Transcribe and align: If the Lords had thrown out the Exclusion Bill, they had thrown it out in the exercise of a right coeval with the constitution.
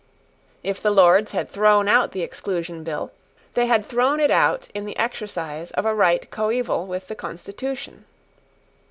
If 0.63 0.81
the 0.81 0.89
Lords 0.89 1.31
had 1.33 1.51
thrown 1.51 1.87
out 1.87 2.11
the 2.11 2.23
Exclusion 2.23 2.83
Bill, 2.83 3.11
they 3.53 3.67
had 3.67 3.85
thrown 3.85 4.19
it 4.19 4.31
out 4.31 4.67
in 4.73 4.85
the 4.85 4.97
exercise 4.97 5.69
of 5.69 5.85
a 5.85 5.93
right 5.93 6.27
coeval 6.31 6.87
with 6.87 7.07
the 7.07 7.13
constitution. 7.13 8.05